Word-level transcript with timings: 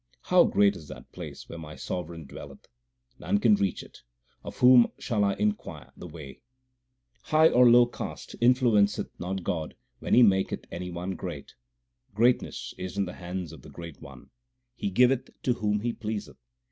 How 0.23 0.45
great 0.45 0.75
is 0.75 0.87
that 0.87 1.11
place 1.11 1.47
where 1.47 1.59
my 1.59 1.75
Sovereign 1.75 2.25
dwelleth! 2.25 2.67
None 3.19 3.37
can 3.37 3.53
reach 3.53 3.83
it; 3.83 3.99
of 4.43 4.57
whom 4.57 4.91
shall 4.97 5.23
I 5.23 5.35
inquire 5.35 5.93
the 5.95 6.07
way? 6.07 6.41
High 7.25 7.49
or 7.49 7.69
low 7.69 7.85
caste 7.85 8.35
influenceth 8.41 9.11
not 9.19 9.43
God 9.43 9.75
when 9.99 10.15
He 10.15 10.23
maketh 10.23 10.65
any 10.71 10.89
one 10.89 11.11
great. 11.11 11.53
Greatness 12.15 12.73
is 12.79 12.97
in 12.97 13.05
the 13.05 13.13
hands 13.13 13.51
of 13.53 13.61
the 13.61 13.69
Great 13.69 14.01
One; 14.01 14.31
He 14.75 14.89
giveth 14.89 15.29
to 15.43 15.53
whom 15.53 15.81
He 15.81 15.93
pleaseth. 15.93 16.37